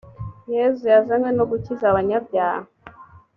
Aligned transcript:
yezu 0.53 0.83
yazanywe 0.93 1.29
no 1.37 1.43
gukiza 1.51 1.83
abanyabyaha 1.87 2.67